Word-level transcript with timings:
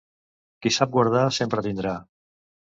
Qui 0.65 0.71
sap 0.77 0.95
guardar, 0.97 1.23
sempre 1.41 1.65
tindrà. 1.69 1.95